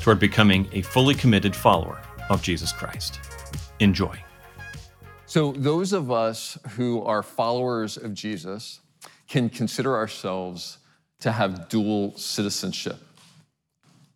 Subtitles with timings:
[0.00, 2.00] toward becoming a fully committed follower
[2.30, 3.20] of Jesus Christ.
[3.80, 4.16] Enjoy.
[5.26, 8.80] So, those of us who are followers of Jesus
[9.28, 10.78] can consider ourselves
[11.20, 12.96] to have dual citizenship.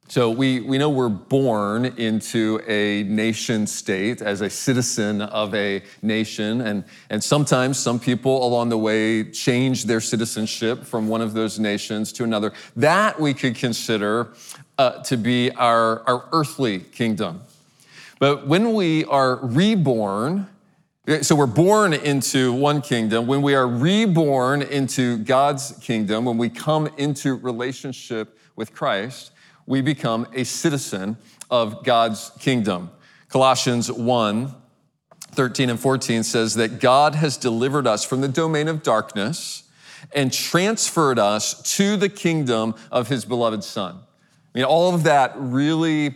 [0.09, 5.83] So, we, we know we're born into a nation state as a citizen of a
[6.03, 11.33] nation, and, and sometimes some people along the way change their citizenship from one of
[11.33, 12.53] those nations to another.
[12.75, 14.34] That we could consider
[14.78, 17.42] uh, to be our, our earthly kingdom.
[18.19, 20.48] But when we are reborn,
[21.20, 23.27] so we're born into one kingdom.
[23.27, 29.33] When we are reborn into God's kingdom, when we come into relationship with Christ,
[29.67, 31.17] we become a citizen
[31.50, 32.91] of God's kingdom.
[33.28, 34.55] Colossians 1
[35.33, 39.64] 13 and 14 says that God has delivered us from the domain of darkness
[40.14, 43.98] and transferred us to the kingdom of his beloved Son.
[44.55, 46.14] I mean, all of that really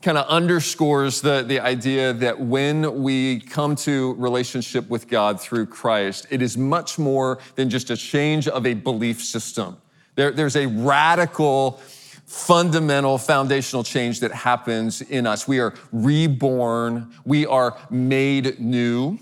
[0.00, 5.66] kind of underscores the, the idea that when we come to relationship with God through
[5.66, 9.76] Christ, it is much more than just a change of a belief system.
[10.14, 11.80] There, there's a radical,
[12.26, 15.48] fundamental, foundational change that happens in us.
[15.48, 19.18] We are reborn, we are made new.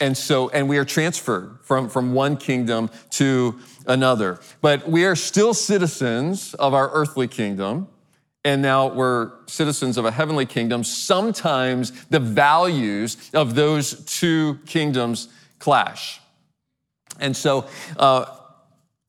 [0.00, 4.40] And so, and we are transferred from, from one kingdom to another.
[4.60, 7.88] But we are still citizens of our earthly kingdom
[8.46, 15.26] and now we're citizens of a heavenly kingdom, sometimes the values of those two kingdoms
[15.58, 16.20] clash.
[17.18, 17.66] And so,
[17.98, 18.26] uh,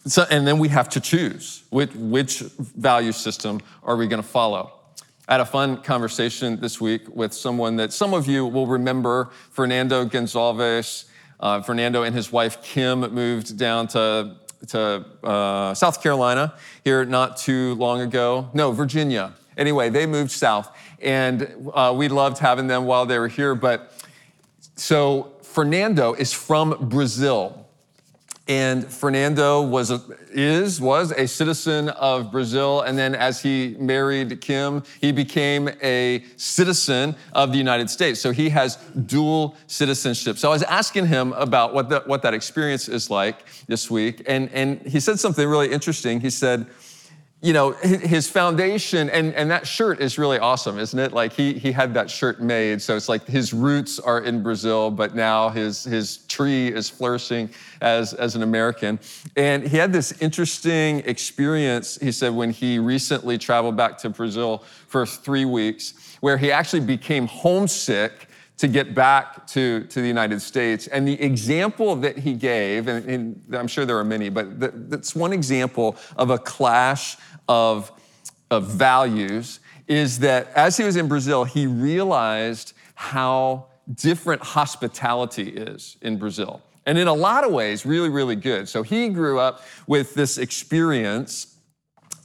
[0.08, 4.28] so and then we have to choose which, which value system are we going to
[4.28, 4.74] follow.
[5.28, 9.30] I had a fun conversation this week with someone that some of you will remember,
[9.52, 11.06] Fernando Gonzalez.
[11.40, 14.38] Uh, Fernando and his wife Kim moved down to
[14.68, 16.54] to uh, South Carolina
[16.84, 18.50] here not too long ago.
[18.54, 19.34] No, Virginia.
[19.58, 23.56] Anyway, they moved south, and uh, we loved having them while they were here.
[23.56, 23.92] But
[24.76, 27.67] so Fernando is from Brazil.
[28.48, 34.40] And Fernando was a, is was a citizen of Brazil, and then as he married
[34.40, 38.22] Kim, he became a citizen of the United States.
[38.22, 40.38] So he has dual citizenship.
[40.38, 44.24] So I was asking him about what that what that experience is like this week,
[44.28, 46.22] and and he said something really interesting.
[46.22, 46.68] He said
[47.40, 51.14] you know, his foundation, and, and that shirt is really awesome, isn't it?
[51.14, 52.82] Like he, he had that shirt made.
[52.82, 57.52] So it's like his roots are in Brazil, but now his, his tree is flourishing
[57.80, 59.00] as, as an American.
[59.36, 64.64] And he had this interesting experience, he said, when he recently traveled back to Brazil
[64.88, 68.28] for three weeks, where he actually became homesick
[68.58, 70.88] to get back to, to the United States.
[70.88, 75.16] And the example that he gave, and, and I'm sure there are many, but that's
[75.16, 77.92] one example of a clash of,
[78.50, 85.98] of values, is that as he was in Brazil, he realized how different hospitality is
[86.02, 86.62] in Brazil.
[86.86, 88.68] And in a lot of ways, really, really good.
[88.68, 91.58] So he grew up with this experience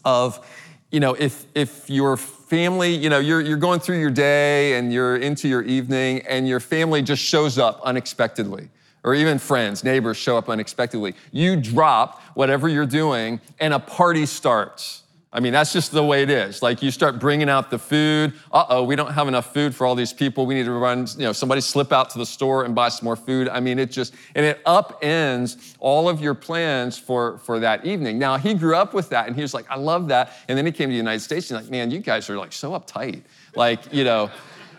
[0.05, 0.45] of,
[0.91, 2.17] you know, if, if your
[2.53, 6.47] family, you know, you're, you're going through your day and you're into your evening and
[6.47, 8.69] your family just shows up unexpectedly,
[9.05, 11.15] or even friends, neighbors show up unexpectedly.
[11.31, 15.02] You drop whatever you're doing and a party starts.
[15.35, 16.61] I mean, that's just the way it is.
[16.61, 18.35] Like you start bringing out the food.
[18.53, 20.45] Uh oh, we don't have enough food for all these people.
[20.45, 23.07] We need to run, you know, somebody slip out to the store and buy some
[23.07, 23.49] more food.
[23.49, 28.19] I mean, it just, and it upends all of your plans for, for that evening.
[28.19, 30.35] Now, he grew up with that and he was like, I love that.
[30.49, 32.53] And then he came to the United States and like, man, you guys are like
[32.53, 33.23] so uptight.
[33.57, 34.31] Like, you know,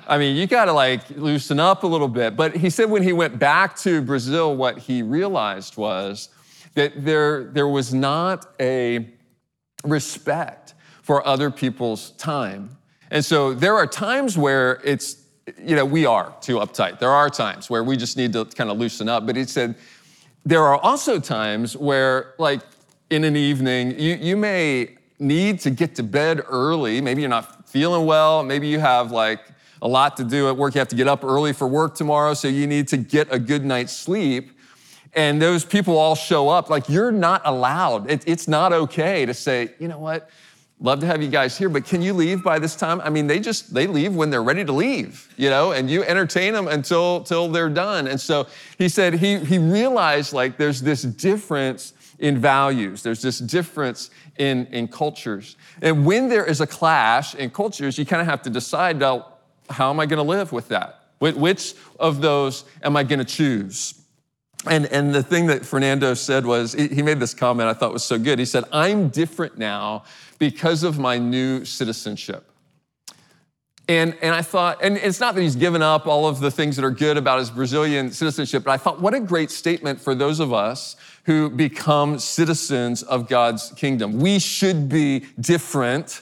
[0.08, 2.36] I mean, you got to like loosen up a little bit.
[2.36, 6.30] But he said when he went back to Brazil, what he realized was
[6.76, 9.10] that there, there was not a,
[9.84, 12.78] respect for other people's time.
[13.12, 15.18] And so there are times where it's,
[15.62, 17.00] you know, we are too uptight.
[17.00, 19.26] There are times where we just need to kind of loosen up.
[19.28, 19.76] But he said,
[20.46, 22.62] there are also times where, like
[23.10, 27.02] in an evening, you, you may need to get to bed early.
[27.02, 28.44] Maybe you're not feeling well.
[28.44, 29.42] Maybe you have like
[29.82, 30.76] a lot to do at work.
[30.76, 33.38] You have to get up early for work tomorrow, so you need to get a
[33.38, 34.53] good night's sleep
[35.16, 38.10] and those people all show up, like you're not allowed.
[38.10, 40.30] It, it's not okay to say, you know what,
[40.80, 43.00] love to have you guys here, but can you leave by this time?
[43.02, 46.04] I mean, they just they leave when they're ready to leave, you know, and you
[46.04, 48.08] entertain them until till they're done.
[48.08, 53.04] And so he said he he realized like there's this difference in values.
[53.04, 55.58] There's this difference in, in cultures.
[55.82, 59.34] And when there is a clash in cultures, you kind of have to decide, now,
[59.70, 61.02] how am I going to live with that?
[61.20, 64.03] Which of those am I going to choose?
[64.66, 68.04] And, and the thing that Fernando said was, he made this comment I thought was
[68.04, 68.40] so good.
[68.40, 70.04] He said, I'm different now
[70.40, 72.50] because of my new citizenship.
[73.90, 76.78] And, and I thought, and it's not that he's given up all of the things
[76.78, 80.16] that are good about his Brazilian citizenship, but I thought, what a great statement for
[80.16, 80.96] those of us
[81.26, 84.20] who become citizens of God's kingdom.
[84.20, 86.22] We should be different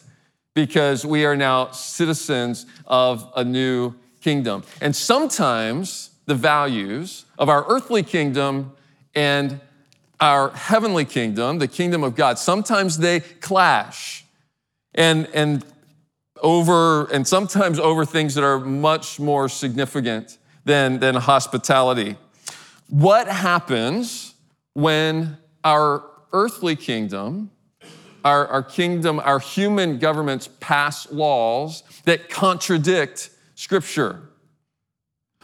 [0.56, 4.64] because we are now citizens of a new kingdom.
[4.82, 8.74] And sometimes the values of our earthly kingdom
[9.16, 9.60] and
[10.20, 14.24] our heavenly kingdom, the kingdom of God, sometimes they clash.
[14.94, 15.66] And, and
[16.42, 22.18] over, and sometimes over things that are much more significant than, than hospitality.
[22.90, 24.34] What happens
[24.74, 26.04] when our
[26.34, 27.52] earthly kingdom,
[28.26, 34.22] our, our kingdom, our human governments pass laws that contradict Scripture?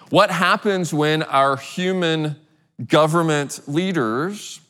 [0.10, 2.38] What happens when our human
[2.86, 4.62] government leaders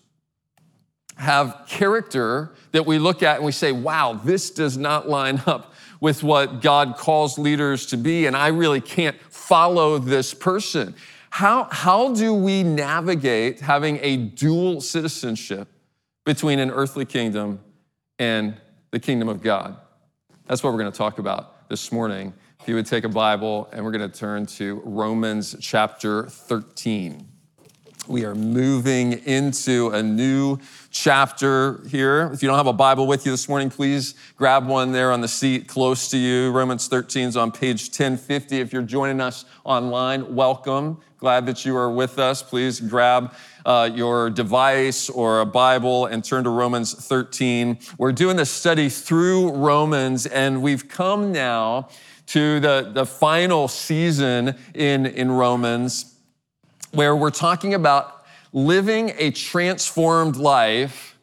[1.18, 5.74] have character that we look at and we say, wow, this does not line up
[6.00, 10.96] with what God calls leaders to be, and I really can't follow this person.
[11.30, 15.68] How, how do we navigate having a dual citizenship
[16.24, 17.60] between an earthly kingdom
[18.20, 18.60] and
[18.92, 19.78] the kingdom of God?
[20.48, 22.34] That's what we're going to talk about this morning.
[22.68, 27.26] If you would take a Bible, and we're going to turn to Romans chapter 13
[28.08, 30.58] we are moving into a new
[30.92, 32.30] chapter here.
[32.34, 35.20] If you don't have a Bible with you this morning, please grab one there on
[35.22, 36.52] the seat close to you.
[36.52, 38.60] Romans 13 is on page 1050.
[38.60, 41.02] If you're joining us online, welcome.
[41.18, 42.42] Glad that you are with us.
[42.42, 43.34] Please grab
[43.66, 47.78] uh, your device or a Bible and turn to Romans 13.
[47.98, 51.90] We're doing this study through Romans, and we've come now
[52.28, 56.16] to the, the final season in, in Romans
[56.92, 61.18] where we're talking about living a transformed life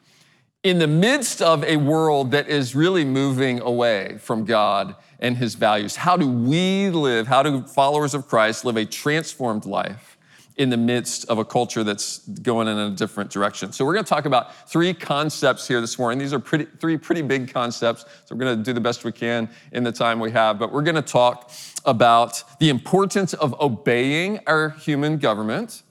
[0.62, 5.54] in the midst of a world that is really moving away from God and his
[5.54, 5.96] values.
[5.96, 10.13] How do we live, how do followers of Christ live a transformed life
[10.56, 13.72] in the midst of a culture that's going in a different direction?
[13.72, 16.18] So, we're going to talk about three concepts here this morning.
[16.18, 18.04] These are pretty, three pretty big concepts.
[18.24, 20.72] So, we're going to do the best we can in the time we have, but
[20.72, 21.50] we're going to talk
[21.84, 25.82] about the importance of obeying our human government.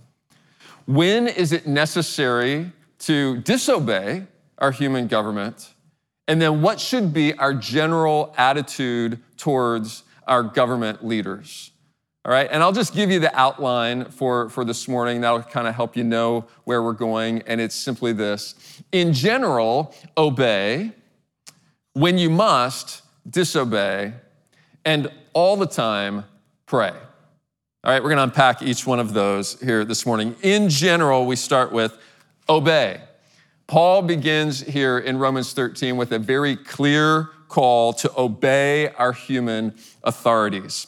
[0.86, 4.28] When is it necessary to disobey
[4.58, 5.74] our human government?
[6.28, 11.72] And then what should be our general attitude towards our government leaders?
[12.26, 15.20] All right, and I'll just give you the outline for, for this morning.
[15.20, 17.42] That'll kind of help you know where we're going.
[17.42, 18.56] And it's simply this
[18.94, 20.94] In general, obey.
[21.96, 24.14] When you must, disobey.
[24.86, 26.24] And all the time,
[26.66, 26.92] pray.
[26.92, 30.38] All right, we're going to unpack each one of those here this morning.
[30.42, 31.98] In general, we start with
[32.48, 33.02] obey.
[33.68, 39.76] Paul begins here in Romans 13 with a very clear call to obey our human
[40.04, 40.88] authorities.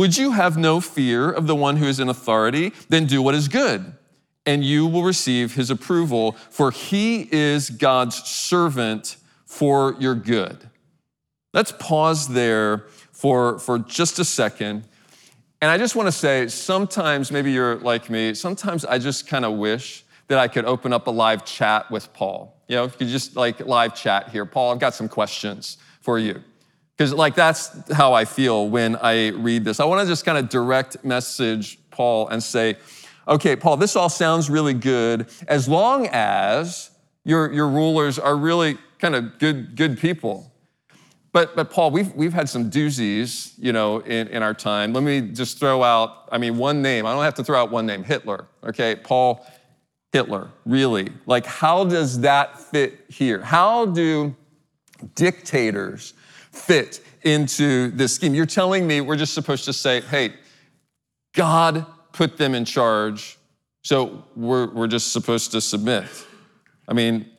[0.00, 2.72] Would you have no fear of the one who is in authority?
[2.88, 3.92] Then do what is good,
[4.46, 10.70] and you will receive his approval, for he is God's servant for your good.
[11.52, 14.84] Let's pause there for, for just a second
[15.62, 19.44] and I just want to say, sometimes, maybe you're like me, sometimes I just kind
[19.44, 22.56] of wish that I could open up a live chat with Paul.
[22.66, 26.18] You know, if you just like live chat here, Paul, I've got some questions for
[26.18, 26.42] you.
[27.00, 29.80] Because, like, that's how I feel when I read this.
[29.80, 32.76] I want to just kind of direct message Paul and say,
[33.26, 36.90] okay, Paul, this all sounds really good as long as
[37.24, 40.52] your, your rulers are really kind of good, good people.
[41.32, 44.92] But, but Paul, we've, we've had some doozies, you know, in, in our time.
[44.92, 47.06] Let me just throw out, I mean, one name.
[47.06, 48.94] I don't have to throw out one name, Hitler, okay?
[48.94, 49.46] Paul
[50.12, 51.08] Hitler, really.
[51.24, 53.40] Like, how does that fit here?
[53.40, 54.36] How do
[55.14, 56.12] dictators
[56.50, 58.34] fit into this scheme.
[58.34, 60.34] You're telling me we're just supposed to say, hey,
[61.34, 63.38] God put them in charge,
[63.82, 66.06] so we're, we're just supposed to submit.
[66.88, 67.30] I mean,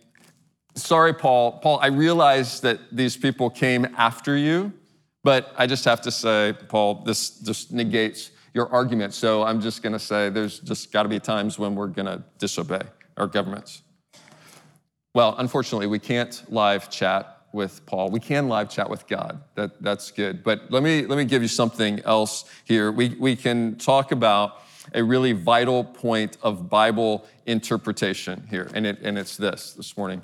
[0.75, 1.59] sorry, Paul.
[1.59, 4.71] Paul, I realize that these people came after you,
[5.23, 9.13] but I just have to say, Paul, this just negates your argument.
[9.13, 12.07] So I'm just going to say there's just got to be times when we're going
[12.07, 12.81] to disobey
[13.17, 13.83] our governments.
[15.13, 18.09] Well, unfortunately, we can't live chat with Paul.
[18.09, 19.43] We can live chat with God.
[19.55, 20.43] That, that's good.
[20.43, 22.91] But let me, let me give you something else here.
[22.91, 24.61] We, we can talk about
[24.93, 30.23] a really vital point of Bible interpretation here, and, it, and it's this this morning.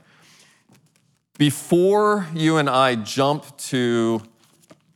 [1.37, 4.21] Before you and I jump to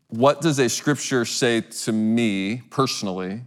[0.07, 3.41] what does a scripture say to me personally,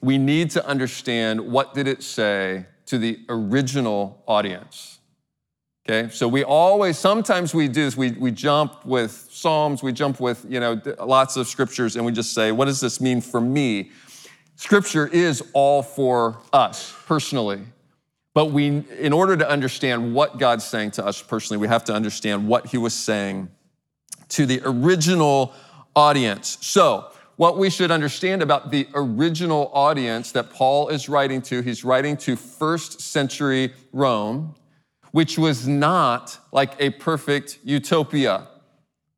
[0.00, 5.00] we need to understand what did it say to the original audience.
[5.88, 10.18] Okay, so we always, sometimes we do this, we, we jump with Psalms, we jump
[10.18, 13.40] with, you know, lots of scriptures, and we just say, what does this mean for
[13.40, 13.92] me?
[14.56, 17.60] Scripture is all for us personally.
[18.34, 21.94] But we, in order to understand what God's saying to us personally, we have to
[21.94, 23.48] understand what he was saying
[24.30, 25.54] to the original
[25.94, 26.58] audience.
[26.62, 31.84] So, what we should understand about the original audience that Paul is writing to, he's
[31.84, 34.56] writing to first century Rome,
[35.16, 38.46] which was not like a perfect utopia.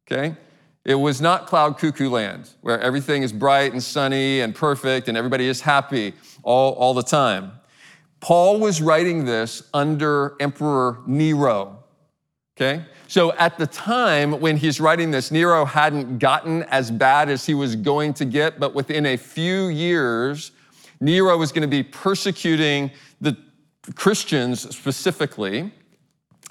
[0.06, 0.36] Okay?
[0.84, 5.18] It was not cloud cuckoo land where everything is bright and sunny and perfect and
[5.18, 6.12] everybody is happy
[6.44, 7.50] all, all the time.
[8.20, 11.82] Paul was writing this under Emperor Nero.
[12.56, 12.84] Okay?
[13.08, 17.54] So at the time when he's writing this, Nero hadn't gotten as bad as he
[17.54, 20.52] was going to get, but within a few years,
[21.00, 23.36] Nero was going to be persecuting the
[23.96, 25.72] Christians specifically,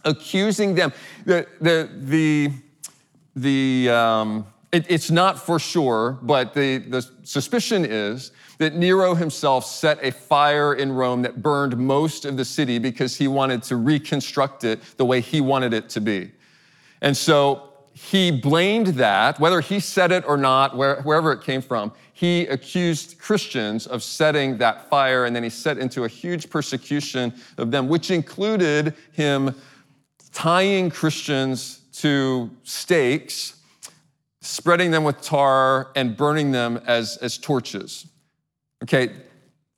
[0.07, 0.91] accusing them.
[1.25, 2.51] The, the, the,
[3.35, 9.65] the um, it, it's not for sure, but the, the suspicion is that Nero himself
[9.65, 13.75] set a fire in Rome that burned most of the city because he wanted to
[13.75, 16.31] reconstruct it the way he wanted it to be.
[17.01, 21.61] And so he blamed that, whether he said it or not, where, wherever it came
[21.61, 26.49] from, he accused Christians of setting that fire, and then he set into a huge
[26.49, 29.55] persecution of them, which included him
[30.37, 33.55] tying Christians to stakes,
[34.39, 38.05] spreading them with tar, and burning them as, as torches.
[38.83, 39.09] Okay,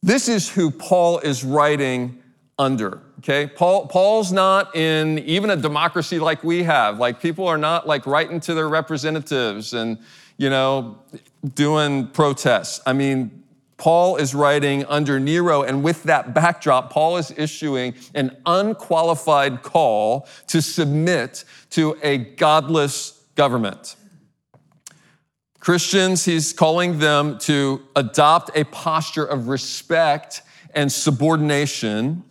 [0.03, 2.21] this is who Paul is writing
[2.57, 3.01] under.
[3.19, 6.99] Okay, Paul, Paul's not in even a democracy like we have.
[6.99, 9.97] Like people are not like writing to their representatives and
[10.35, 10.99] you know
[11.55, 12.81] doing protests.
[12.85, 13.38] I mean,
[13.79, 20.27] Paul is writing under Nero, and with that backdrop, Paul is issuing an unqualified call
[20.47, 23.95] to submit to a godless government.
[25.59, 30.43] Christians, he's calling them to adopt a posture of respect
[30.75, 32.23] and subordination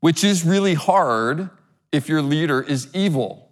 [0.00, 1.50] which is really hard
[1.90, 3.50] if your leader is evil.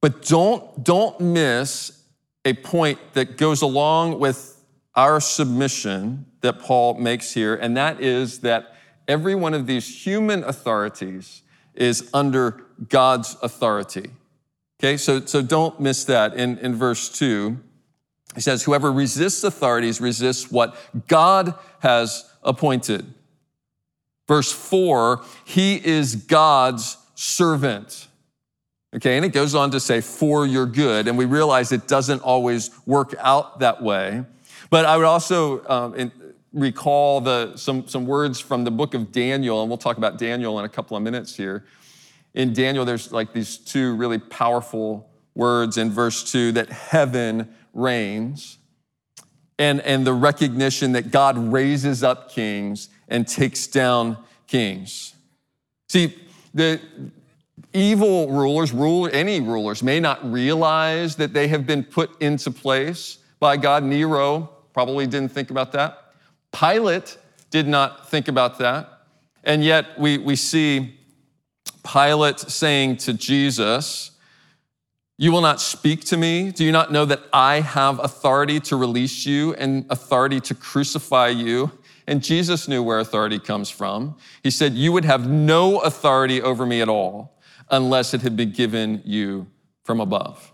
[0.00, 1.97] But don't, don't miss
[2.48, 4.64] a point that goes along with
[4.94, 8.74] our submission that Paul makes here, and that is that
[9.06, 11.42] every one of these human authorities
[11.74, 14.10] is under God's authority.
[14.80, 16.34] Okay, so, so don't miss that.
[16.34, 17.58] In, in verse 2,
[18.34, 20.74] he says, Whoever resists authorities resists what
[21.06, 23.12] God has appointed.
[24.26, 28.08] Verse 4, he is God's servant.
[28.96, 31.08] Okay, and it goes on to say, for your good.
[31.08, 34.24] And we realize it doesn't always work out that way.
[34.70, 36.12] But I would also um,
[36.52, 40.58] recall the, some, some words from the book of Daniel, and we'll talk about Daniel
[40.58, 41.64] in a couple of minutes here.
[42.34, 48.58] In Daniel, there's like these two really powerful words in verse 2 that heaven reigns,
[49.58, 54.16] and, and the recognition that God raises up kings and takes down
[54.46, 55.14] kings.
[55.88, 56.14] See,
[56.54, 56.80] the
[57.78, 63.18] evil rulers, rule any rulers, may not realize that they have been put into place
[63.38, 63.84] by God.
[63.84, 66.12] Nero probably didn't think about that.
[66.52, 67.16] Pilate
[67.50, 69.04] did not think about that.
[69.44, 70.98] And yet we, we see
[71.90, 74.10] Pilate saying to Jesus,
[75.16, 76.50] You will not speak to me?
[76.50, 81.28] Do you not know that I have authority to release you and authority to crucify
[81.28, 81.70] you?
[82.08, 84.16] And Jesus knew where authority comes from.
[84.42, 87.37] He said, You would have no authority over me at all
[87.70, 89.46] unless it had been given you
[89.84, 90.52] from above.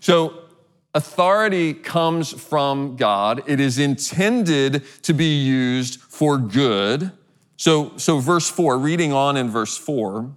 [0.00, 0.44] So,
[0.94, 3.42] authority comes from God.
[3.46, 7.12] It is intended to be used for good.
[7.56, 10.30] So, so verse 4, reading on in verse 4,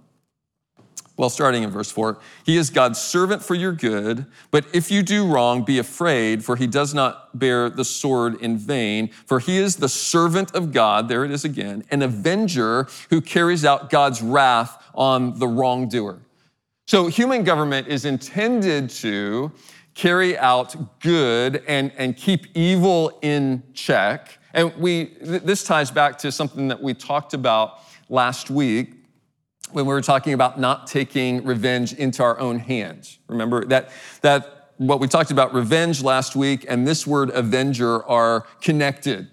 [1.16, 5.04] Well, starting in verse 4, he is God's servant for your good, but if you
[5.04, 9.58] do wrong, be afraid, for he does not bear the sword in vain, for he
[9.58, 14.22] is the servant of God, there it is again, an avenger who carries out God's
[14.22, 16.18] wrath on the wrongdoer.
[16.88, 19.52] So human government is intended to
[19.94, 24.38] carry out good and, and keep evil in check.
[24.52, 27.78] And we, this ties back to something that we talked about
[28.08, 29.03] last week
[29.74, 33.18] when we were talking about not taking revenge into our own hands.
[33.26, 33.90] Remember that,
[34.20, 39.28] that what we talked about revenge last week and this word avenger are connected.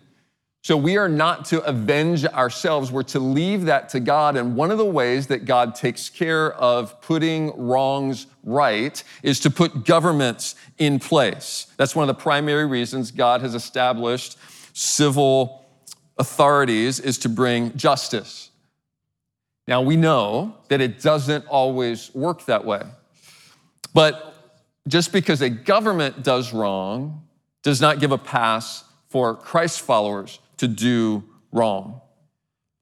[0.63, 4.35] So we are not to avenge ourselves, we're to leave that to God.
[4.35, 9.51] And one of the ways that God takes care of putting wrongs right is to
[9.51, 11.67] put governments in place.
[11.77, 14.37] That's one of the primary reasons God has established
[14.73, 15.65] civil
[16.17, 18.50] authorities is to bring justice.
[19.67, 22.81] Now, we know that it doesn't always work that way.
[23.93, 24.33] But
[24.87, 27.27] just because a government does wrong
[27.63, 32.01] does not give a pass for Christ followers to do wrong.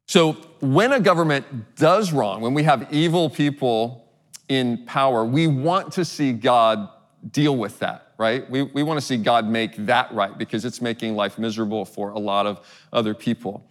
[0.07, 4.07] So, when a government does wrong, when we have evil people
[4.47, 6.89] in power, we want to see God
[7.31, 8.49] deal with that, right?
[8.49, 12.09] We, we want to see God make that right because it's making life miserable for
[12.09, 13.68] a lot of other people.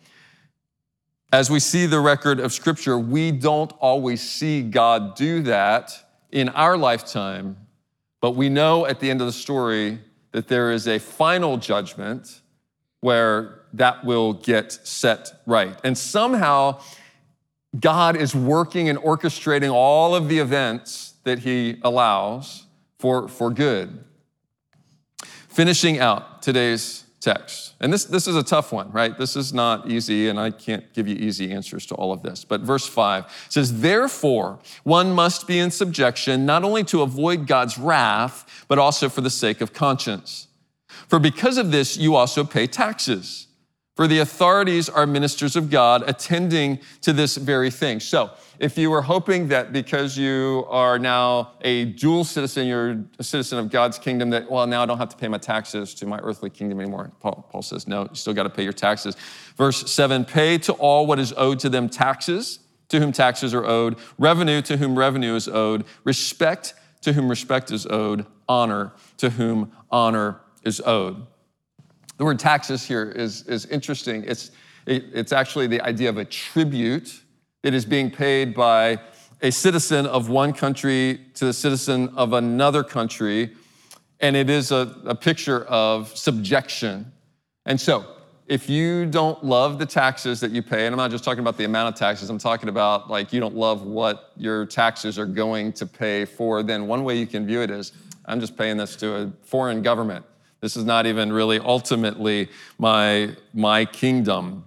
[1.30, 5.92] As we see the record of Scripture, we don't always see God do that
[6.32, 7.58] in our lifetime,
[8.22, 9.98] but we know at the end of the story
[10.32, 12.40] that there is a final judgment
[13.00, 15.78] where that will get set right.
[15.84, 16.80] And somehow,
[17.78, 22.64] God is working and orchestrating all of the events that He allows
[22.98, 24.02] for, for good.
[25.48, 27.74] Finishing out today's text.
[27.80, 29.16] And this, this is a tough one, right?
[29.16, 32.44] This is not easy, and I can't give you easy answers to all of this.
[32.44, 37.76] But verse 5 says, Therefore, one must be in subjection, not only to avoid God's
[37.76, 40.46] wrath, but also for the sake of conscience.
[41.08, 43.47] For because of this, you also pay taxes.
[43.98, 47.98] For the authorities are ministers of God, attending to this very thing.
[47.98, 48.30] So,
[48.60, 53.58] if you were hoping that because you are now a dual citizen, you're a citizen
[53.58, 56.20] of God's kingdom, that, well, now I don't have to pay my taxes to my
[56.20, 57.10] earthly kingdom anymore.
[57.18, 59.16] Paul, Paul says, no, you still got to pay your taxes.
[59.56, 63.66] Verse 7 pay to all what is owed to them taxes, to whom taxes are
[63.66, 69.30] owed, revenue to whom revenue is owed, respect to whom respect is owed, honor to
[69.30, 71.26] whom honor is owed.
[72.18, 74.24] The word taxes here is, is interesting.
[74.26, 74.50] It's,
[74.86, 77.22] it, it's actually the idea of a tribute
[77.62, 79.00] it is being paid by
[79.42, 83.54] a citizen of one country to the citizen of another country,
[84.20, 87.10] and it is a, a picture of subjection.
[87.66, 88.04] And so,
[88.46, 91.56] if you don't love the taxes that you pay, and I'm not just talking about
[91.56, 95.26] the amount of taxes, I'm talking about like you don't love what your taxes are
[95.26, 97.92] going to pay for, then one way you can view it is
[98.24, 100.24] I'm just paying this to a foreign government.
[100.60, 104.64] This is not even really ultimately my, my kingdom.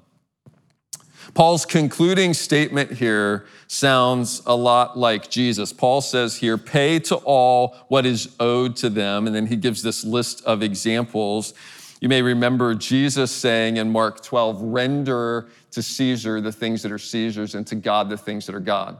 [1.34, 5.72] Paul's concluding statement here sounds a lot like Jesus.
[5.72, 9.28] Paul says here, pay to all what is owed to them.
[9.28, 11.54] And then he gives this list of examples.
[12.02, 16.98] You may remember Jesus saying in Mark 12, render to Caesar the things that are
[16.98, 18.98] Caesar's and to God the things that are God,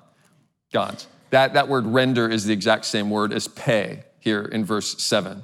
[0.72, 1.08] God's.
[1.32, 5.44] That, that word render is the exact same word as pay here in verse 7.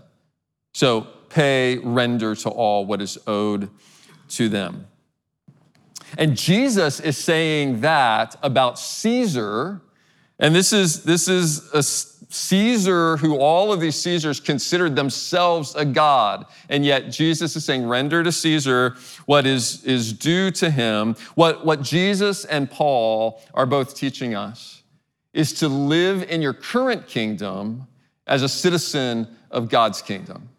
[0.78, 3.72] So pay, render to all what is owed
[4.30, 4.86] to them.
[6.20, 9.82] And Jesus is saying that about Caesar.
[10.38, 15.84] And this is, this is a Caesar who all of these Caesars considered themselves a
[15.84, 16.46] god.
[16.70, 21.16] And yet Jesus is saying, render to Caesar what is, is due to him.
[21.34, 24.84] What, what Jesus and Paul are both teaching us
[25.34, 27.88] is to live in your current kingdom
[28.28, 30.50] as a citizen of God's kingdom.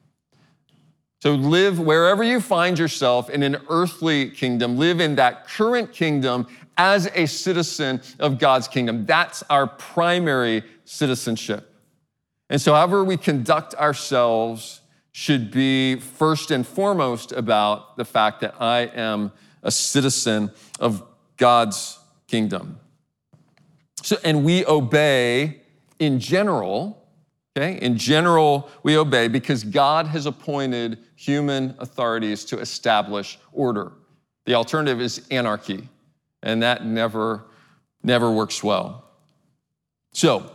[1.20, 6.46] So live wherever you find yourself in an earthly kingdom, live in that current kingdom
[6.76, 9.04] as a citizen of God's kingdom.
[9.04, 11.74] That's our primary citizenship.
[12.48, 18.54] And so, however we conduct ourselves should be first and foremost about the fact that
[18.60, 19.32] I am
[19.64, 21.02] a citizen of
[21.36, 22.78] God's kingdom.
[24.02, 25.62] So, and we obey
[25.98, 27.07] in general
[27.56, 27.78] Okay?
[27.84, 33.92] In general, we obey because God has appointed human authorities to establish order.
[34.46, 35.88] The alternative is anarchy,
[36.42, 37.44] and that never,
[38.02, 39.04] never works well.
[40.12, 40.52] So,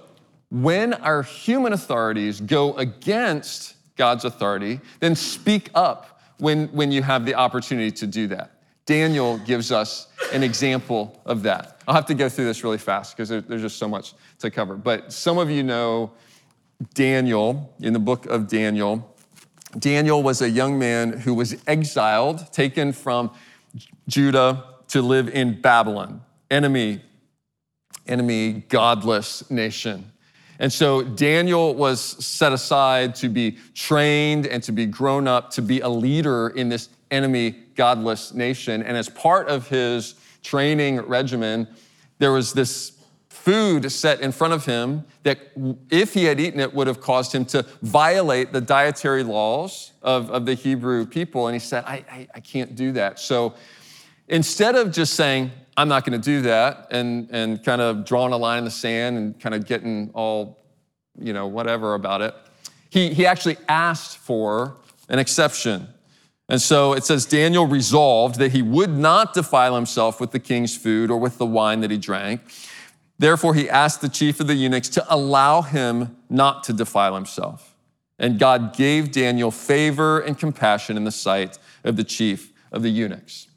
[0.49, 7.25] when our human authorities go against God's authority, then speak up when, when you have
[7.25, 8.51] the opportunity to do that.
[8.85, 11.81] Daniel gives us an example of that.
[11.87, 14.75] I'll have to go through this really fast because there's just so much to cover.
[14.75, 16.11] But some of you know
[16.93, 19.15] Daniel in the book of Daniel.
[19.77, 23.31] Daniel was a young man who was exiled, taken from
[24.07, 27.01] Judah to live in Babylon, enemy,
[28.07, 30.11] enemy, godless nation.
[30.59, 35.61] And so Daniel was set aside to be trained and to be grown up to
[35.61, 38.83] be a leader in this enemy, godless nation.
[38.83, 41.67] And as part of his training regimen,
[42.19, 42.91] there was this
[43.33, 45.39] food set in front of him that,
[45.89, 50.29] if he had eaten it, would have caused him to violate the dietary laws of,
[50.29, 51.47] of the Hebrew people.
[51.47, 53.19] And he said, I, I, I can't do that.
[53.19, 53.55] So
[54.27, 58.33] instead of just saying, I'm not going to do that, and, and kind of drawing
[58.33, 60.63] a line in the sand and kind of getting all,
[61.19, 62.35] you know, whatever about it,
[62.91, 64.77] he, he actually asked for
[65.09, 65.87] an exception.
[66.49, 70.77] And so it says Daniel resolved that he would not defile himself with the king's
[70.77, 72.41] food or with the wine that he drank.
[73.23, 77.73] Therefore, he asked the chief of the eunuchs to allow him not to defile himself.
[78.19, 82.89] And God gave Daniel favor and compassion in the sight of the chief of the
[82.89, 83.47] eunuchs.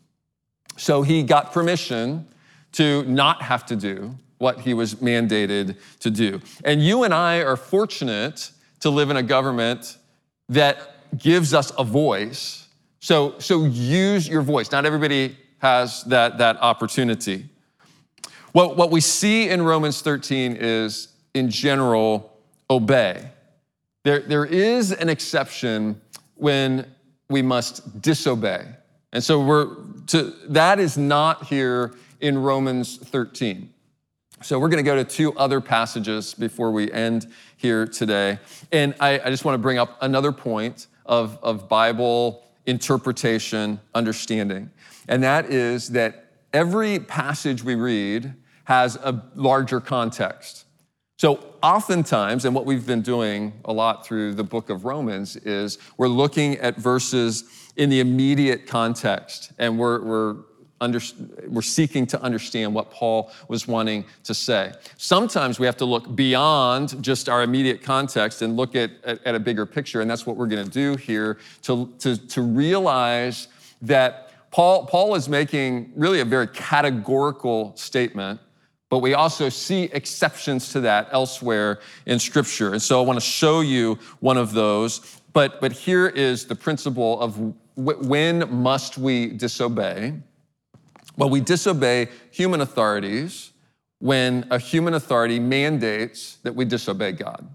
[0.77, 2.29] So he got permission
[2.75, 6.41] to not have to do what he was mandated to do.
[6.63, 9.97] And you and I are fortunate to live in a government
[10.49, 12.69] that gives us a voice.
[13.01, 14.71] So, so use your voice.
[14.71, 17.49] Not everybody has that, that opportunity.
[18.57, 22.41] What, what we see in Romans 13 is, in general,
[22.71, 23.29] obey.
[24.03, 26.01] There, there is an exception
[26.37, 26.87] when
[27.29, 28.65] we must disobey.
[29.13, 33.71] And so we're to, that is not here in Romans 13.
[34.41, 38.39] So we're going to go to two other passages before we end here today.
[38.73, 44.71] And I, I just want to bring up another point of, of Bible interpretation, understanding.
[45.09, 48.35] And that is that every passage we read
[48.67, 50.65] has a larger context.
[51.19, 55.79] So, oftentimes, and what we've been doing a lot through the book of Romans is
[55.97, 57.45] we're looking at verses
[57.77, 60.37] in the immediate context and we're, we're,
[60.81, 61.01] under,
[61.49, 64.73] we're seeking to understand what Paul was wanting to say.
[64.99, 69.35] Sometimes we have to look beyond just our immediate context and look at, at, at
[69.35, 73.49] a bigger picture, and that's what we're going to do here to, to, to realize
[73.81, 78.41] that Paul, Paul is making really a very categorical statement
[78.89, 82.73] but we also see exceptions to that elsewhere in Scripture.
[82.73, 85.21] And so I want to show you one of those.
[85.33, 90.15] But, but here is the principle of when must we disobey?
[91.17, 93.53] Well, we disobey human authorities
[93.99, 97.49] when a human authority mandates that we disobey God.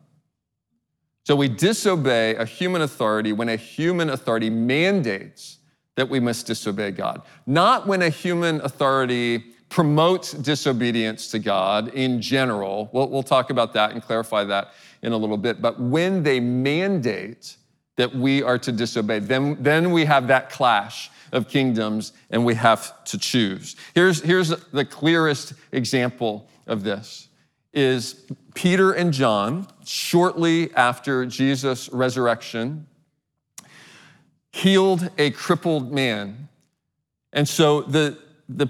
[1.24, 5.60] So we disobey a human authority when a human authority mandates
[5.96, 12.22] that we must disobey God, not when a human authority promotes disobedience to God in
[12.22, 12.90] general.
[12.92, 15.62] We'll, we'll talk about that and clarify that in a little bit.
[15.62, 17.56] But when they mandate
[17.96, 22.54] that we are to disobey, then, then we have that clash of kingdoms and we
[22.56, 23.78] have to choose.
[23.96, 27.30] Here's, here's the clearest example of this
[27.74, 32.86] is Peter and John, shortly after Jesus' resurrection,
[34.52, 36.50] healed a crippled man.
[37.32, 38.18] And so the,
[38.50, 38.68] the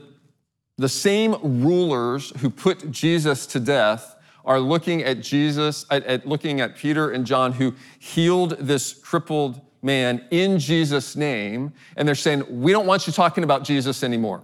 [0.82, 6.60] the same rulers who put Jesus to death are looking at Jesus, at, at, looking
[6.60, 12.44] at Peter and John who healed this crippled man in Jesus' name, and they're saying,
[12.50, 14.44] We don't want you talking about Jesus anymore.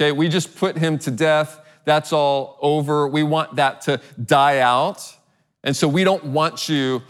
[0.00, 1.60] Okay, we just put him to death.
[1.84, 3.08] That's all over.
[3.08, 5.16] We want that to die out.
[5.64, 7.02] And so we don't want you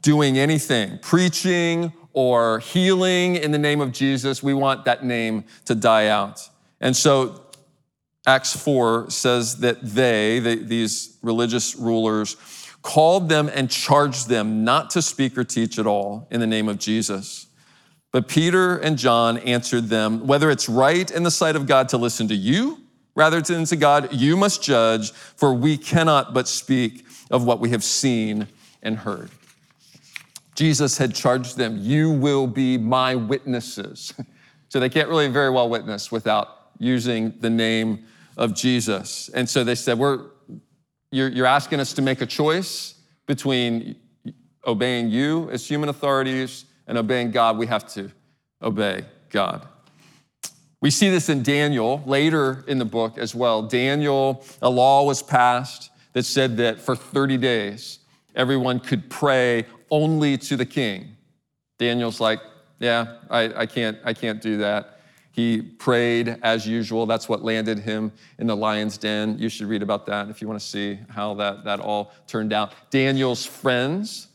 [0.00, 4.42] doing anything, preaching or healing in the name of Jesus.
[4.42, 6.48] We want that name to die out.
[6.80, 7.44] And so
[8.26, 12.36] Acts 4 says that they, they, these religious rulers,
[12.82, 16.68] called them and charged them not to speak or teach at all in the name
[16.68, 17.46] of Jesus.
[18.12, 21.96] But Peter and John answered them, Whether it's right in the sight of God to
[21.96, 22.80] listen to you
[23.14, 27.70] rather than to God, you must judge, for we cannot but speak of what we
[27.70, 28.48] have seen
[28.82, 29.30] and heard.
[30.54, 34.14] Jesus had charged them, You will be my witnesses.
[34.68, 38.04] so they can't really very well witness without using the name
[38.36, 39.28] of Jesus.
[39.34, 40.26] And so they said, We're,
[41.10, 42.94] you're, you're asking us to make a choice
[43.26, 43.96] between
[44.66, 47.58] obeying you as human authorities and obeying God.
[47.58, 48.10] We have to
[48.62, 49.66] obey God.
[50.80, 53.62] We see this in Daniel later in the book as well.
[53.62, 57.98] Daniel, a law was passed that said that for 30 days,
[58.34, 61.16] everyone could pray only to the king.
[61.78, 62.40] Daniel's like,
[62.78, 64.97] yeah, I, I, can't, I can't do that.
[65.38, 67.06] He prayed as usual.
[67.06, 69.38] That's what landed him in the lion's den.
[69.38, 72.52] You should read about that if you want to see how that, that all turned
[72.52, 72.72] out.
[72.90, 74.26] Daniel's friends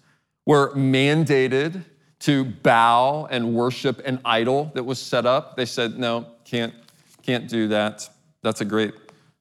[0.45, 1.83] were mandated
[2.19, 5.57] to bow and worship an idol that was set up.
[5.57, 6.73] They said, no, can't,
[7.21, 8.09] can't do that.
[8.41, 8.93] That's a great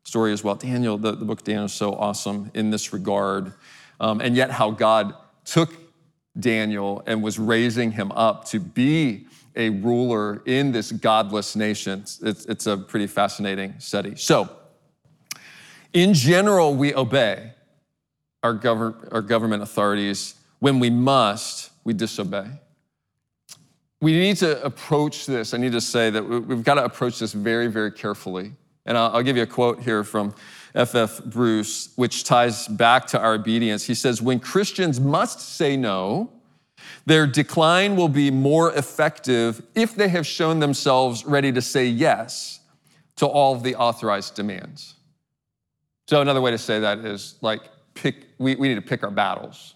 [0.03, 0.57] story as well.
[0.57, 3.53] Daniel, the, the book of Daniel is so awesome in this regard.
[4.01, 5.72] Um, and yet, how God took
[6.37, 12.01] Daniel and was raising him up to be a ruler in this godless nation.
[12.01, 14.17] It's, it's a pretty fascinating study.
[14.17, 14.49] So,
[15.93, 17.53] in general, we obey
[18.43, 18.59] our,
[19.12, 20.35] our government authorities.
[20.59, 22.47] When we must, we disobey.
[24.01, 25.55] We need to approach this.
[25.55, 28.53] I need to say that we've got to approach this very, very carefully.
[28.85, 30.35] And I'll, I'll give you a quote here from
[30.75, 31.25] F.F.
[31.25, 33.85] Bruce, which ties back to our obedience.
[33.85, 36.33] He says, When Christians must say no,
[37.07, 42.61] their decline will be more effective if they have shown themselves ready to say yes
[43.16, 44.94] to all of the authorized demands.
[46.09, 47.62] So, another way to say that is like,
[47.94, 49.74] pick, we, we need to pick our battles.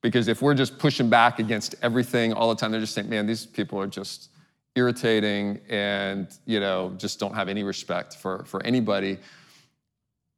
[0.00, 3.26] Because if we're just pushing back against everything all the time, they're just saying, man,
[3.26, 4.30] these people are just
[4.76, 9.18] irritating and, you know, just don't have any respect for, for anybody.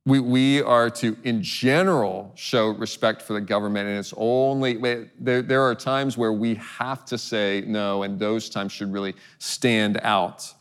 [0.07, 4.75] We, we are to, in general, show respect for the government, and it's only,
[5.19, 9.15] there, there are times where we have to say no, and those times should really
[9.39, 10.53] stand out.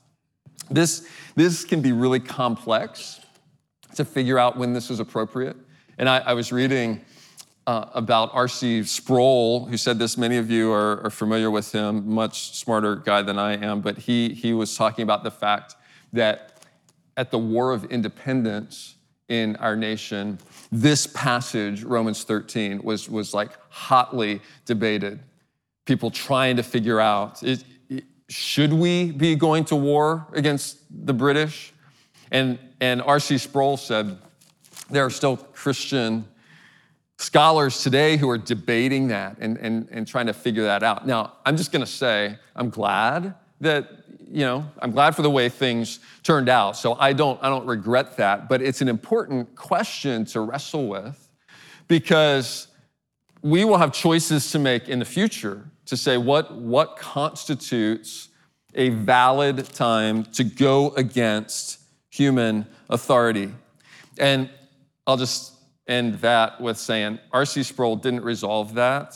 [0.69, 3.21] This, this can be really complex
[3.95, 5.55] to figure out when this is appropriate.
[5.97, 7.01] And I, I was reading
[7.65, 8.83] uh, about R.C.
[8.83, 10.17] Sproul, who said this.
[10.17, 13.97] Many of you are, are, familiar with him, much smarter guy than I am, but
[13.97, 15.75] he, he was talking about the fact
[16.11, 16.63] that
[17.15, 18.95] at the War of Independence,
[19.29, 20.39] in our nation,
[20.71, 25.19] this passage, Romans 13, was, was like hotly debated.
[25.85, 27.41] People trying to figure out
[28.29, 31.73] should we be going to war against the British?
[32.31, 33.39] And, and R.C.
[33.39, 34.17] Sproul said
[34.89, 36.27] there are still Christian
[37.17, 41.05] scholars today who are debating that and, and, and trying to figure that out.
[41.07, 43.89] Now, I'm just going to say, I'm glad that
[44.31, 46.77] you know, I'm glad for the way things turned out.
[46.77, 48.47] So I don't, I don't regret that.
[48.47, 51.29] But it's an important question to wrestle with
[51.87, 52.67] because
[53.41, 58.29] we will have choices to make in the future to say what, what constitutes
[58.75, 63.51] a valid time to go against human authority.
[64.19, 64.49] And
[65.07, 65.53] I'll just
[65.87, 67.63] end that with saying R.C.
[67.63, 69.15] Sproul didn't resolve that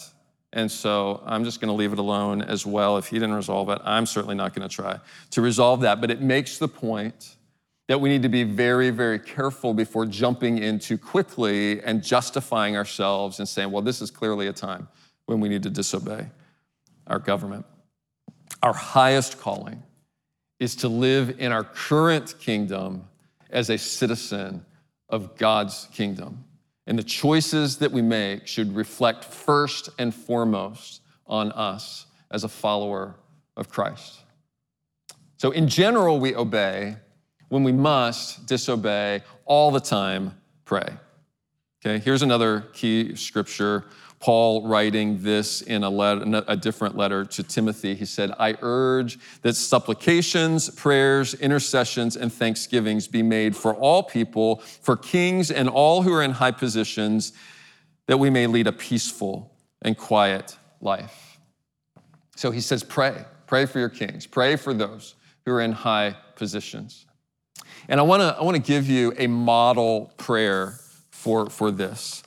[0.54, 2.98] and so I'm just going to leave it alone as well.
[2.98, 5.00] If he didn't resolve it, I'm certainly not going to try
[5.32, 6.00] to resolve that.
[6.00, 7.36] But it makes the point
[7.88, 12.78] that we need to be very, very careful before jumping in too quickly and justifying
[12.78, 14.88] ourselves and saying, well, this is clearly a time
[15.26, 16.28] when we need to disobey
[17.08, 17.66] our government.
[18.62, 19.84] Our highest calling
[20.60, 23.08] is to live in our current kingdom
[23.50, 24.66] as a citizen
[25.10, 26.46] of God's kingdom.
[26.86, 32.50] And the choices that we make should reflect first and foremost on us as a
[32.50, 33.16] follower
[33.56, 34.20] of Christ.
[35.38, 36.98] So, in general, we obey.
[37.50, 40.88] When we must disobey, all the time, pray.
[41.86, 43.86] Okay, here's another key scripture
[44.24, 47.94] Paul writing this in a, letter, a different letter to Timothy.
[47.94, 54.60] He said, I urge that supplications, prayers, intercessions, and thanksgivings be made for all people,
[54.60, 57.34] for kings and all who are in high positions,
[58.08, 61.38] that we may lead a peaceful and quiet life.
[62.38, 63.26] So he says, pray.
[63.46, 64.26] Pray for your kings.
[64.26, 67.06] Pray for those who are in high positions.
[67.90, 70.80] And I wanna, I wanna give you a model prayer
[71.12, 72.24] for, for this.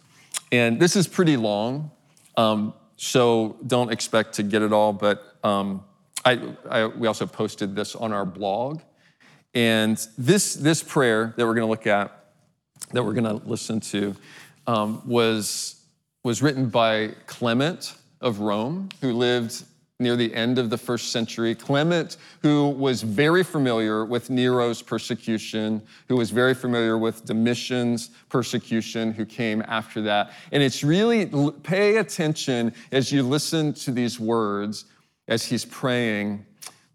[0.53, 1.91] And this is pretty long,
[2.37, 5.85] um, so don't expect to get it all, but um,
[6.25, 8.81] I, I, we also posted this on our blog.
[9.55, 12.27] And this, this prayer that we're going to look at,
[12.93, 14.15] that we're going to listen to,
[14.67, 15.83] um, was,
[16.23, 19.65] was written by Clement of Rome, who lived
[19.99, 21.55] near the end of the first century.
[21.55, 29.13] Clement, who was very familiar with Nero's persecution, who was very familiar with Domitian's persecution,
[29.13, 30.33] who came after that.
[30.53, 31.27] And it's really,
[31.63, 34.85] pay attention as you listen to these words
[35.29, 36.45] as he's praying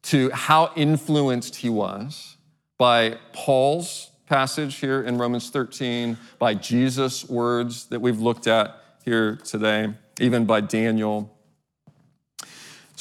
[0.04, 2.38] to how influenced he was
[2.78, 9.36] by Paul's passage here in Romans 13, by Jesus' words that we've looked at here
[9.38, 11.36] today, even by Daniel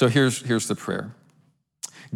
[0.01, 1.15] so here's, here's the prayer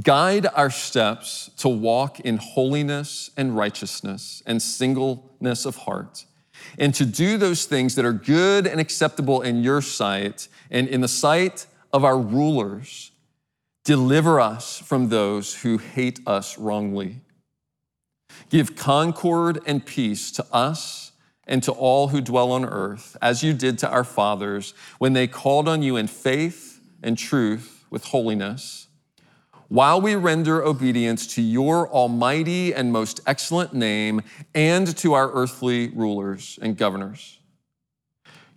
[0.02, 6.24] Guide our steps to walk in holiness and righteousness and singleness of heart,
[6.78, 11.02] and to do those things that are good and acceptable in your sight and in
[11.02, 13.10] the sight of our rulers,
[13.84, 17.20] Deliver us from those who hate us wrongly.
[18.48, 21.12] Give concord and peace to us
[21.46, 25.26] and to all who dwell on earth, as you did to our fathers when they
[25.26, 28.88] called on you in faith and truth with holiness,
[29.68, 34.20] while we render obedience to your almighty and most excellent name
[34.52, 37.38] and to our earthly rulers and governors.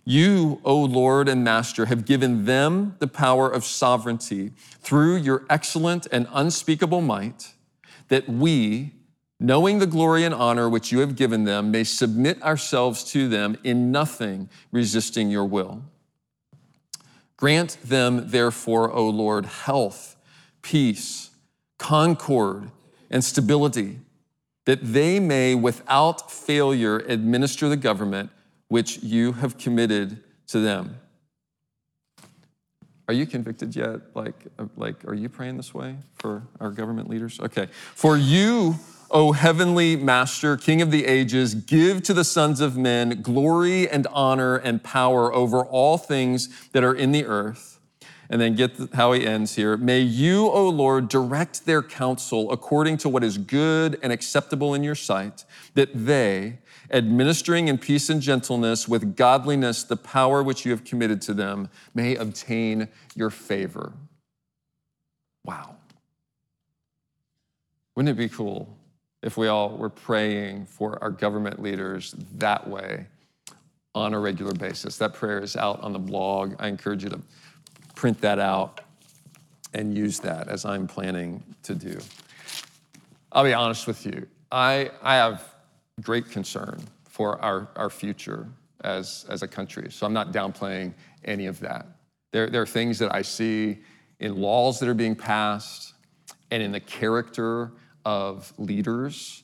[0.04, 6.08] You, O Lord and Master, have given them the power of sovereignty through your excellent
[6.10, 7.54] and unspeakable might,
[8.08, 8.94] that we,
[9.38, 13.56] knowing the glory and honor which you have given them, may submit ourselves to them
[13.62, 15.84] in nothing resisting your will.
[17.38, 20.16] Grant them, therefore, O Lord, health,
[20.60, 21.30] peace,
[21.78, 22.70] concord,
[23.10, 24.00] and stability,
[24.66, 28.30] that they may, without failure, administer the government
[28.66, 30.98] which you have committed to them.
[33.06, 34.14] Are you convicted yet?
[34.14, 37.40] Like, uh, like, are you praying this way for our government leaders?
[37.40, 37.68] Okay.
[37.94, 38.74] For you,
[39.10, 44.06] O heavenly master, king of the ages, give to the sons of men glory and
[44.08, 47.80] honor and power over all things that are in the earth.
[48.30, 49.78] And then get how he ends here.
[49.78, 54.84] May you, O Lord, direct their counsel according to what is good and acceptable in
[54.84, 56.58] your sight, that they,
[56.90, 61.70] administering in peace and gentleness with godliness the power which you have committed to them,
[61.94, 63.94] may obtain your favor.
[65.46, 65.76] Wow.
[67.96, 68.76] Wouldn't it be cool
[69.22, 73.06] if we all were praying for our government leaders that way
[73.94, 74.96] on a regular basis.
[74.98, 76.54] That prayer is out on the blog.
[76.58, 77.20] I encourage you to
[77.94, 78.80] print that out
[79.74, 81.98] and use that as I'm planning to do.
[83.32, 84.26] I'll be honest with you.
[84.50, 85.54] I, I have
[86.00, 88.46] great concern for our, our future
[88.82, 89.90] as, as a country.
[89.90, 91.86] So I'm not downplaying any of that.
[92.30, 93.78] There, there are things that I see
[94.20, 95.94] in laws that are being passed
[96.50, 97.72] and in the character
[98.08, 99.42] of leaders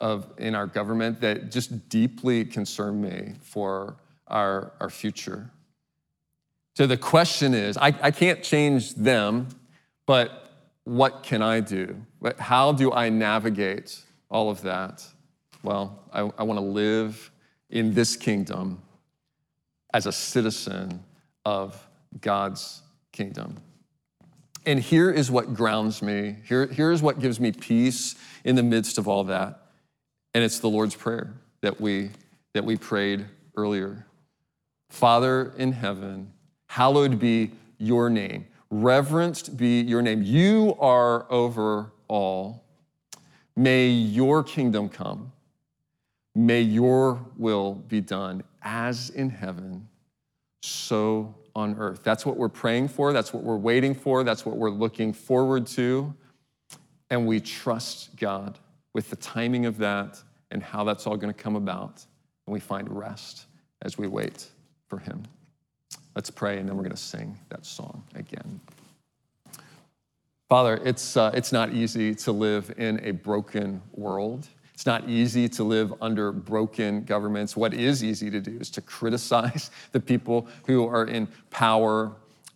[0.00, 5.50] of, in our government that just deeply concern me for our, our future.
[6.76, 9.48] So the question is I, I can't change them,
[10.06, 10.50] but
[10.84, 11.94] what can I do?
[12.38, 15.06] How do I navigate all of that?
[15.62, 17.30] Well, I, I want to live
[17.68, 18.80] in this kingdom
[19.92, 21.04] as a citizen
[21.44, 21.86] of
[22.22, 22.80] God's
[23.12, 23.56] kingdom.
[24.66, 26.36] And here is what grounds me.
[26.44, 29.66] Here, here is what gives me peace in the midst of all that.
[30.34, 32.10] And it's the Lord's Prayer that we,
[32.54, 34.06] that we prayed earlier.
[34.90, 36.32] Father in heaven,
[36.66, 38.46] hallowed be your name.
[38.70, 40.22] Reverenced be your name.
[40.22, 42.64] You are over all.
[43.56, 45.32] May your kingdom come.
[46.34, 49.88] May your will be done as in heaven,
[50.62, 52.02] so on earth.
[52.02, 53.12] That's what we're praying for.
[53.12, 54.24] That's what we're waiting for.
[54.24, 56.14] That's what we're looking forward to.
[57.10, 58.58] And we trust God
[58.94, 62.04] with the timing of that and how that's all going to come about.
[62.46, 63.46] And we find rest
[63.82, 64.46] as we wait
[64.88, 65.22] for Him.
[66.14, 68.60] Let's pray, and then we're going to sing that song again.
[70.48, 74.48] Father, it's, uh, it's not easy to live in a broken world.
[74.80, 77.54] It's not easy to live under broken governments.
[77.54, 82.12] What is easy to do is to criticize the people who are in power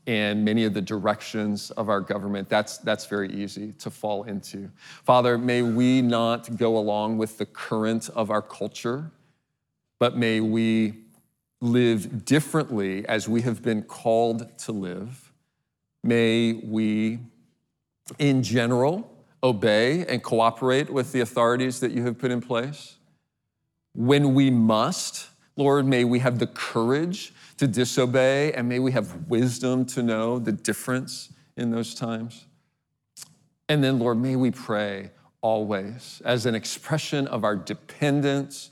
[0.07, 2.49] and many of the directions of our government.
[2.49, 4.71] That's, that's very easy to fall into.
[5.03, 9.11] Father, may we not go along with the current of our culture,
[9.99, 10.95] but may we
[11.61, 15.31] live differently as we have been called to live.
[16.03, 17.19] May we,
[18.19, 19.14] in general,
[19.45, 22.97] obey and cooperate with the authorities that you have put in place.
[23.95, 29.29] When we must, Lord, may we have the courage to disobey and may we have
[29.29, 32.47] wisdom to know the difference in those times.
[33.69, 35.11] And then, Lord, may we pray
[35.43, 38.71] always as an expression of our dependence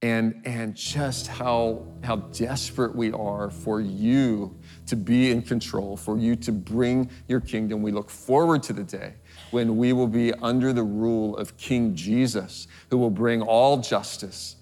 [0.00, 4.56] and, and just how, how desperate we are for you
[4.86, 7.82] to be in control, for you to bring your kingdom.
[7.82, 9.14] We look forward to the day
[9.50, 14.56] when we will be under the rule of King Jesus, who will bring all justice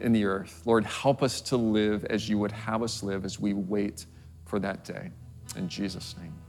[0.00, 0.62] in the earth.
[0.64, 4.06] Lord, help us to live as you would have us live as we wait
[4.44, 5.10] for that day.
[5.56, 6.41] In Jesus' name.